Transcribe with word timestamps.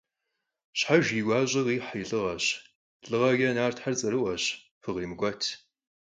Щхьэж 0.77 1.05
и 1.19 1.21
гуащӀэ 1.25 1.61
къихь 1.65 1.91
и 2.01 2.03
лӀыгъэщ, 2.09 2.45
лӀыгъэкӀэ 3.09 3.49
нартхэр 3.55 3.95
цӀэрыӀуэщ, 3.99 4.43
фыкъимыкӀуэт! 4.81 5.41